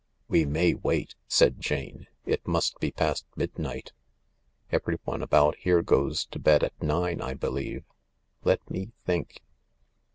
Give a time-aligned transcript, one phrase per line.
[0.27, 3.91] "We may wait," said Jane." It must be past midnight—
[4.71, 7.83] everyone about here goes to bed at nine, I believe.
[8.43, 9.43] Let me think."